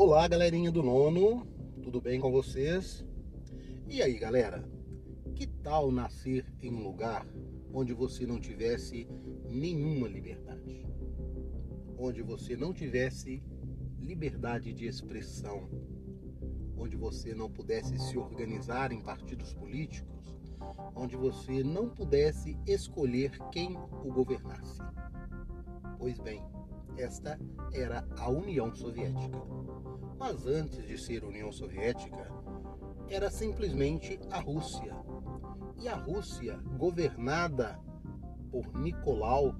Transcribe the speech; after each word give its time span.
Olá, 0.00 0.28
galerinha 0.28 0.70
do 0.70 0.80
nono, 0.80 1.44
tudo 1.82 2.00
bem 2.00 2.20
com 2.20 2.30
vocês? 2.30 3.04
E 3.88 4.00
aí, 4.00 4.16
galera, 4.16 4.64
que 5.34 5.44
tal 5.44 5.90
nascer 5.90 6.46
em 6.62 6.72
um 6.72 6.84
lugar 6.84 7.26
onde 7.74 7.92
você 7.92 8.24
não 8.24 8.38
tivesse 8.38 9.08
nenhuma 9.50 10.06
liberdade? 10.06 10.86
Onde 11.98 12.22
você 12.22 12.56
não 12.56 12.72
tivesse 12.72 13.42
liberdade 13.98 14.72
de 14.72 14.86
expressão, 14.86 15.68
onde 16.76 16.96
você 16.96 17.34
não 17.34 17.50
pudesse 17.50 17.98
se 17.98 18.16
organizar 18.16 18.92
em 18.92 19.02
partidos 19.02 19.52
políticos, 19.52 20.32
onde 20.94 21.16
você 21.16 21.64
não 21.64 21.88
pudesse 21.88 22.56
escolher 22.68 23.36
quem 23.50 23.76
o 24.04 24.12
governasse. 24.12 24.80
Pois 25.98 26.20
bem, 26.20 26.40
esta 26.96 27.36
era 27.72 28.06
a 28.16 28.28
União 28.28 28.72
Soviética. 28.72 29.38
Mas 30.18 30.46
antes 30.46 30.84
de 30.86 30.98
ser 30.98 31.24
União 31.24 31.52
Soviética, 31.52 32.28
era 33.08 33.30
simplesmente 33.30 34.18
a 34.30 34.40
Rússia. 34.40 34.94
E 35.80 35.88
a 35.88 35.94
Rússia, 35.94 36.58
governada 36.76 37.78
por 38.50 38.66
Nicolau, 38.74 39.54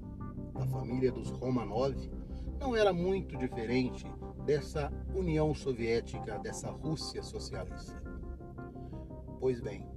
da 0.53 0.67
família 0.67 1.11
dos 1.11 1.29
Romanov, 1.29 1.95
não 2.59 2.75
era 2.75 2.91
muito 2.91 3.37
diferente 3.37 4.05
dessa 4.45 4.91
União 5.15 5.53
Soviética, 5.53 6.37
dessa 6.39 6.69
Rússia 6.69 7.23
socialista. 7.23 8.01
Pois 9.39 9.61
bem, 9.61 9.87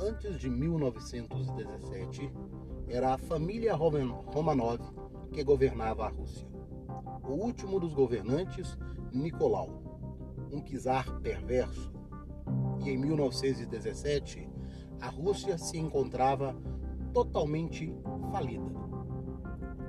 antes 0.00 0.38
de 0.40 0.50
1917, 0.50 2.32
era 2.88 3.14
a 3.14 3.18
família 3.18 3.74
Romanov 3.76 4.80
que 5.30 5.44
governava 5.44 6.06
a 6.06 6.08
Rússia. 6.08 6.48
O 7.22 7.32
último 7.34 7.78
dos 7.78 7.94
governantes, 7.94 8.76
Nicolau, 9.12 9.87
um 10.52 10.60
czar 10.60 11.20
perverso. 11.20 11.92
E 12.84 12.90
em 12.90 12.98
1917, 12.98 14.48
a 15.00 15.08
Rússia 15.08 15.58
se 15.58 15.78
encontrava 15.78 16.56
totalmente 17.12 17.94
falida. 18.30 18.78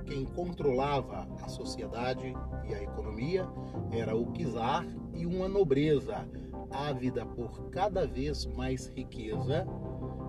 Quem 0.06 0.26
controlava 0.26 1.28
a 1.42 1.48
sociedade 1.48 2.34
e 2.68 2.74
a 2.74 2.82
economia 2.82 3.48
era 3.92 4.16
o 4.16 4.32
czar 4.34 4.86
e 5.14 5.26
uma 5.26 5.48
nobreza 5.48 6.28
ávida 6.72 7.26
por 7.26 7.70
cada 7.70 8.06
vez 8.06 8.46
mais 8.46 8.88
riqueza 8.88 9.68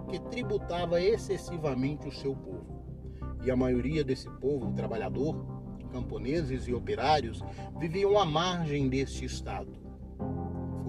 que 0.09 0.19
tributava 0.31 1.00
excessivamente 1.00 2.09
o 2.09 2.12
seu 2.12 2.34
povo. 2.34 2.81
E 3.42 3.50
a 3.50 3.56
maioria 3.56 4.05
desse 4.05 4.28
povo 4.39 4.72
trabalhador, 4.72 5.34
camponeses 5.92 6.67
e 6.69 6.75
operários, 6.75 7.42
viviam 7.78 8.19
à 8.19 8.25
margem 8.25 8.89
deste 8.89 9.25
Estado. 9.25 9.90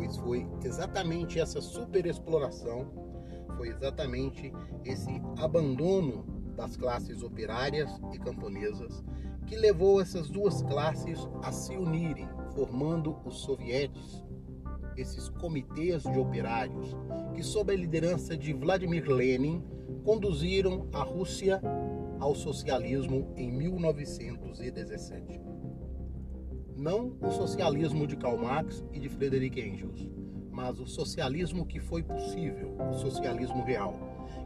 Pois 0.02 0.18
foi 0.18 0.48
exatamente 0.66 1.40
essa 1.40 1.62
superexploração, 1.62 2.92
foi 3.56 3.70
exatamente 3.70 4.52
esse 4.84 5.22
abandono 5.38 6.26
das 6.58 6.76
classes 6.76 7.22
operárias 7.22 7.88
e 8.12 8.18
camponesas 8.18 9.04
que 9.46 9.56
levou 9.56 10.02
essas 10.02 10.28
duas 10.28 10.64
classes 10.64 11.20
a 11.44 11.52
se 11.52 11.78
unirem, 11.78 12.28
formando 12.56 13.16
os 13.24 13.42
sovietes 13.42 14.26
esses 14.98 15.30
comitês 15.30 16.02
de 16.02 16.18
operários 16.18 16.98
que, 17.36 17.44
sob 17.44 17.72
a 17.72 17.78
liderança 17.78 18.36
de 18.36 18.54
Vladimir 18.54 19.08
Lenin, 19.08 19.64
conduziram 20.04 20.90
a 20.92 21.04
Rússia 21.04 21.62
ao 22.20 22.34
socialismo 22.34 23.32
em 23.38 23.52
1917. 23.52 25.51
Não 26.82 27.16
o 27.22 27.30
socialismo 27.30 28.08
de 28.08 28.18
Karl 28.18 28.38
Marx 28.38 28.84
e 28.92 29.00
de 29.00 29.08
Friedrich 29.08 29.61
Engels, 29.61 30.10
mas 30.50 30.80
o 30.80 30.88
socialismo 30.88 31.66
que 31.66 31.80
foi 31.80 32.02
possível, 32.02 32.76
o 32.89 32.94
socialismo 32.94 33.64
real, 33.64 33.94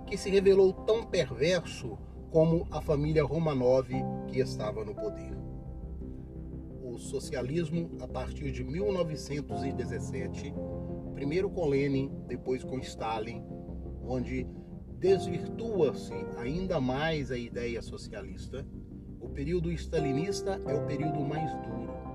que 0.06 0.18
se 0.18 0.30
revelou 0.30 0.74
tão 0.74 1.06
perverso 1.06 1.98
como 2.30 2.68
a 2.70 2.82
família 2.82 3.24
Romanov 3.24 3.88
que 4.28 4.40
estava 4.40 4.84
no 4.84 4.94
poder 4.94 5.46
o 6.96 7.00
socialismo 7.00 7.92
a 8.00 8.08
partir 8.08 8.52
de 8.52 8.64
1917, 8.64 10.54
primeiro 11.14 11.50
com 11.50 11.68
Lenin, 11.68 12.10
depois 12.26 12.64
com 12.64 12.80
Stalin, 12.80 13.44
onde 14.02 14.48
desvirtua-se 14.98 16.14
ainda 16.38 16.80
mais 16.80 17.32
a 17.32 17.38
ideia 17.38 17.82
socialista. 17.82 18.66
O 19.20 19.28
período 19.30 19.72
stalinista 19.72 20.62
é 20.66 20.74
o 20.74 20.86
período 20.86 21.20
mais 21.20 21.52
duro. 21.64 22.15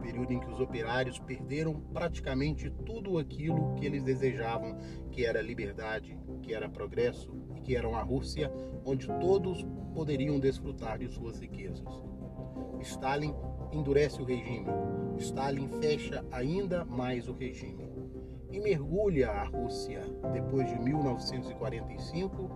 Período 0.00 0.32
em 0.32 0.40
que 0.40 0.50
os 0.50 0.60
operários 0.60 1.18
perderam 1.18 1.80
praticamente 1.92 2.70
tudo 2.84 3.18
aquilo 3.18 3.74
que 3.74 3.86
eles 3.86 4.02
desejavam, 4.02 4.78
que 5.10 5.24
era 5.24 5.40
liberdade, 5.40 6.18
que 6.42 6.54
era 6.54 6.68
progresso 6.68 7.32
e 7.54 7.60
que 7.60 7.76
era 7.76 7.88
uma 7.88 8.02
Rússia 8.02 8.50
onde 8.84 9.06
todos 9.20 9.64
poderiam 9.94 10.40
desfrutar 10.40 10.98
de 10.98 11.08
suas 11.08 11.38
riquezas. 11.38 11.86
Stalin 12.80 13.34
endurece 13.72 14.20
o 14.20 14.24
regime. 14.24 14.66
Stalin 15.18 15.68
fecha 15.80 16.24
ainda 16.32 16.84
mais 16.84 17.28
o 17.28 17.32
regime 17.32 17.90
e 18.52 18.58
mergulha 18.58 19.30
a 19.30 19.44
Rússia, 19.44 20.02
depois 20.32 20.68
de 20.68 20.78
1945, 20.78 22.50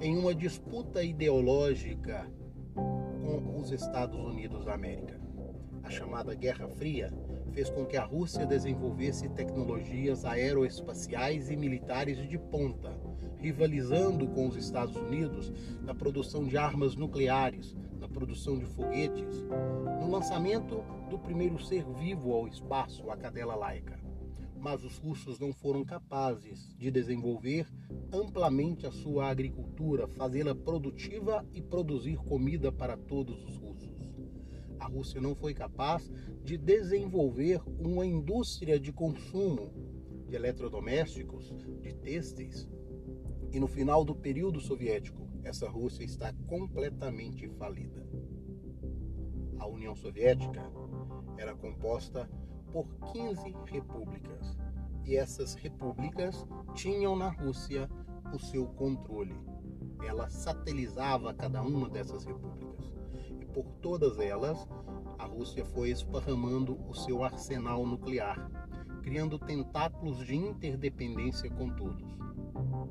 em 0.00 0.16
uma 0.16 0.34
disputa 0.34 1.02
ideológica 1.02 2.26
com 2.74 3.60
os 3.60 3.70
Estados 3.70 4.18
Unidos 4.18 4.64
da 4.64 4.74
América. 4.74 5.20
A 5.84 5.90
chamada 5.90 6.34
Guerra 6.34 6.66
Fria 6.66 7.12
fez 7.52 7.68
com 7.68 7.84
que 7.84 7.96
a 7.96 8.04
Rússia 8.04 8.46
desenvolvesse 8.46 9.28
tecnologias 9.28 10.24
aeroespaciais 10.24 11.50
e 11.50 11.56
militares 11.56 12.26
de 12.26 12.38
ponta, 12.38 12.98
rivalizando 13.36 14.26
com 14.28 14.48
os 14.48 14.56
Estados 14.56 14.96
Unidos 14.96 15.52
na 15.82 15.94
produção 15.94 16.44
de 16.44 16.56
armas 16.56 16.96
nucleares, 16.96 17.76
na 18.00 18.08
produção 18.08 18.58
de 18.58 18.64
foguetes, 18.64 19.44
no 20.00 20.10
lançamento 20.10 20.82
do 21.10 21.18
primeiro 21.18 21.62
ser 21.62 21.84
vivo 21.84 22.32
ao 22.32 22.48
espaço, 22.48 23.10
a 23.10 23.16
cadela 23.16 23.54
laica. 23.54 24.00
Mas 24.58 24.82
os 24.82 24.96
russos 24.96 25.38
não 25.38 25.52
foram 25.52 25.84
capazes 25.84 26.74
de 26.78 26.90
desenvolver 26.90 27.68
amplamente 28.10 28.86
a 28.86 28.90
sua 28.90 29.28
agricultura, 29.28 30.08
fazê-la 30.08 30.54
produtiva 30.54 31.44
e 31.52 31.60
produzir 31.60 32.16
comida 32.16 32.72
para 32.72 32.96
todos 32.96 33.44
os 33.44 33.58
russos. 33.58 33.93
A 34.84 34.86
Rússia 34.86 35.18
não 35.18 35.34
foi 35.34 35.54
capaz 35.54 36.12
de 36.42 36.58
desenvolver 36.58 37.62
uma 37.78 38.04
indústria 38.04 38.78
de 38.78 38.92
consumo 38.92 39.72
de 40.28 40.36
eletrodomésticos, 40.36 41.54
de 41.80 41.94
têxteis, 41.94 42.68
e 43.50 43.58
no 43.58 43.66
final 43.66 44.04
do 44.04 44.14
período 44.14 44.60
soviético, 44.60 45.26
essa 45.42 45.66
Rússia 45.70 46.04
está 46.04 46.34
completamente 46.46 47.48
falida. 47.48 48.06
A 49.58 49.66
União 49.66 49.96
Soviética 49.96 50.70
era 51.38 51.54
composta 51.54 52.28
por 52.70 52.86
15 53.10 53.56
repúblicas, 53.64 54.54
e 55.02 55.16
essas 55.16 55.54
repúblicas 55.54 56.44
tinham 56.74 57.16
na 57.16 57.30
Rússia 57.30 57.88
o 58.34 58.38
seu 58.38 58.66
controle. 58.66 59.34
Ela 60.06 60.28
satelizava 60.28 61.32
cada 61.32 61.62
uma 61.62 61.88
dessas 61.88 62.26
repúblicas. 62.26 62.93
Por 63.54 63.64
todas 63.80 64.18
elas, 64.18 64.68
a 65.16 65.24
Rússia 65.26 65.64
foi 65.64 65.90
esparramando 65.90 66.76
o 66.88 66.94
seu 66.94 67.22
arsenal 67.22 67.86
nuclear, 67.86 68.50
criando 69.00 69.38
tentáculos 69.38 70.26
de 70.26 70.34
interdependência 70.34 71.48
com 71.50 71.70
todos. 71.70 72.02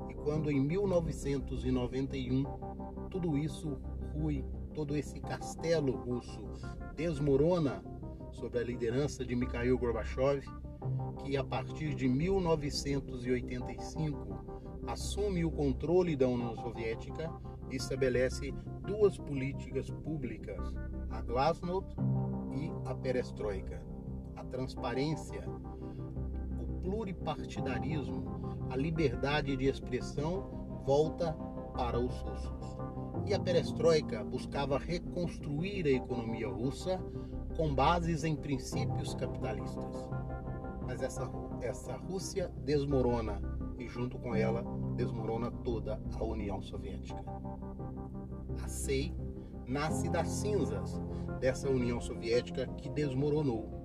E 0.08 0.14
quando 0.14 0.50
em 0.50 0.58
1991 0.60 2.44
tudo 3.10 3.36
isso 3.36 3.78
rui, 4.14 4.42
todo 4.72 4.96
esse 4.96 5.20
castelo 5.20 5.96
russo 5.96 6.40
desmorona 6.96 7.84
sob 8.32 8.58
a 8.58 8.64
liderança 8.64 9.22
de 9.22 9.36
Mikhail 9.36 9.78
Gorbachev, 9.78 10.42
que 11.22 11.36
a 11.36 11.44
partir 11.44 11.94
de 11.94 12.08
1985 12.08 14.82
assume 14.86 15.44
o 15.44 15.50
controle 15.50 16.16
da 16.16 16.26
União 16.26 16.56
Soviética 16.56 17.30
estabelece 17.70 18.52
duas 18.86 19.16
políticas 19.16 19.90
públicas, 19.90 20.74
a 21.10 21.20
Glasnost 21.22 21.96
e 22.52 22.70
a 22.88 22.94
Perestroika. 22.94 23.82
A 24.36 24.44
transparência 24.44 25.42
pluripartidarismo, 26.84 28.24
a 28.70 28.76
liberdade 28.76 29.56
de 29.56 29.66
expressão 29.66 30.82
volta 30.84 31.32
para 31.74 31.98
os 31.98 32.14
russos. 32.20 32.76
E 33.26 33.32
a 33.32 33.40
perestroika 33.40 34.22
buscava 34.22 34.78
reconstruir 34.78 35.86
a 35.86 35.90
economia 35.90 36.48
russa 36.48 37.00
com 37.56 37.74
bases 37.74 38.22
em 38.22 38.36
princípios 38.36 39.14
capitalistas. 39.14 40.10
Mas 40.86 41.02
essa, 41.02 41.30
essa 41.62 41.96
Rússia 41.96 42.52
desmorona 42.64 43.40
e, 43.78 43.88
junto 43.88 44.18
com 44.18 44.34
ela, 44.34 44.64
desmorona 44.96 45.50
toda 45.50 46.00
a 46.18 46.24
União 46.24 46.60
Soviética. 46.62 47.22
A 48.62 48.68
SEI 48.68 49.14
nasce 49.66 50.08
das 50.08 50.28
cinzas 50.28 51.00
dessa 51.40 51.68
União 51.68 52.00
Soviética 52.00 52.66
que 52.76 52.88
desmoronou 52.88 53.84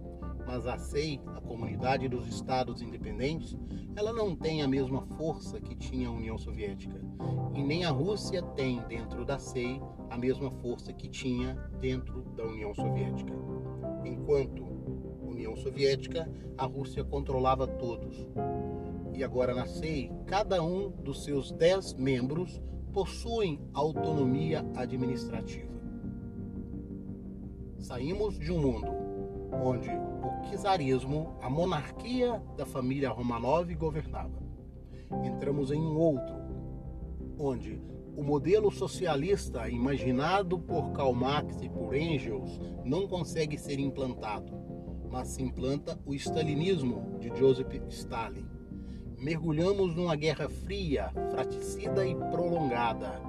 mas 0.50 0.66
a 0.66 0.80
SEI, 0.80 1.22
a 1.36 1.42
Comunidade 1.42 2.08
dos 2.08 2.28
Estados 2.28 2.82
Independentes, 2.82 3.56
ela 3.96 4.12
não 4.12 4.36
tem 4.36 4.64
a 4.64 4.68
mesma 4.68 5.06
força 5.16 5.62
que 5.62 5.76
tinha 5.76 6.10
a 6.10 6.12
União 6.12 6.40
Soviética. 6.40 7.00
E 7.54 7.62
nem 7.62 7.86
a 7.86 7.92
Rússia 7.92 8.42
tem 8.42 8.82
dentro 8.88 9.24
da 9.24 9.38
SEI 9.38 9.80
a 10.10 10.18
mesma 10.18 10.50
força 10.50 10.92
que 10.92 11.08
tinha 11.08 11.54
dentro 11.80 12.24
da 12.36 12.48
União 12.48 12.74
Soviética. 12.74 13.32
Enquanto 14.04 14.64
União 15.22 15.56
Soviética, 15.56 16.28
a 16.58 16.66
Rússia 16.66 17.04
controlava 17.04 17.68
todos. 17.68 18.28
E 19.20 19.24
agora 19.26 19.54
na 19.54 19.66
SEI, 19.66 20.10
cada 20.26 20.64
um 20.64 20.92
dos 20.92 21.26
seus 21.26 21.52
dez 21.52 21.94
membros 21.94 22.62
possuem 22.94 23.60
autonomia 23.74 24.66
administrativa. 24.78 25.68
Saímos 27.80 28.40
de 28.40 28.50
um 28.50 28.62
mundo 28.62 28.88
onde 29.62 29.90
o 29.90 30.50
czarismo, 30.50 31.38
a 31.42 31.50
monarquia 31.50 32.42
da 32.56 32.66
família 32.66 33.10
Romanov 33.10 33.70
governava. 33.76 34.42
Entramos 35.26 35.70
em 35.70 35.82
um 35.82 35.98
outro, 35.98 36.36
onde 37.38 37.84
o 38.16 38.24
modelo 38.24 38.72
socialista 38.72 39.68
imaginado 39.68 40.58
por 40.58 40.94
Karl 40.94 41.14
Marx 41.14 41.62
e 41.62 41.68
por 41.68 41.94
Engels 41.94 42.58
não 42.86 43.06
consegue 43.06 43.58
ser 43.58 43.82
implantado, 43.82 44.54
mas 45.12 45.28
se 45.28 45.44
implanta 45.44 46.00
o 46.06 46.14
stalinismo 46.14 47.18
de 47.20 47.38
Joseph 47.38 47.74
Stalin 47.90 48.59
mergulhamos 49.20 49.96
numa 49.96 50.16
guerra 50.16 50.50
fria, 50.50 51.12
fraticida 51.32 52.06
e 52.06 52.16
prolongada 52.16 53.22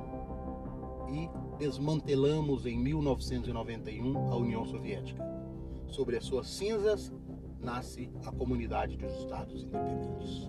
e 1.12 1.28
desmantelamos 1.58 2.64
em 2.64 2.78
1991 2.78 4.32
a 4.32 4.36
União 4.36 4.64
Soviética. 4.64 5.28
Sobre 5.88 6.16
as 6.16 6.24
suas 6.24 6.48
cinzas 6.48 7.12
nasce 7.58 8.10
a 8.24 8.32
Comunidade 8.32 8.96
dos 8.96 9.12
Estados 9.18 9.64
Independentes. 9.64 10.48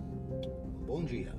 Bom 0.86 1.04
dia. 1.04 1.34